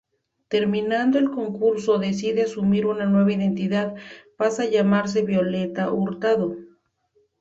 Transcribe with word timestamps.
Terminado 0.47 1.19
el 1.19 1.29
concurso 1.29 1.99
decide 1.99 2.41
asumir 2.45 2.87
una 2.87 3.05
nueva 3.05 3.33
identidad, 3.33 3.93
pasa 4.35 4.63
a 4.63 4.65
llamarse 4.65 5.21
Violeta 5.21 5.91
Hurtado. 5.93 6.55